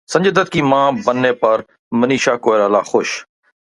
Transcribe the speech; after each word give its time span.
سنجے 0.09 0.31
دت 0.31 0.49
کی 0.53 0.61
ماں 0.61 0.91
بننے 1.05 1.31
پرمنیشا 1.41 2.35
کوئرالا 2.43 2.81
خوش 2.89 3.09